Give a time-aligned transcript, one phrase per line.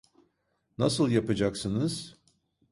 [0.77, 2.15] Nasıl yapacaksınız?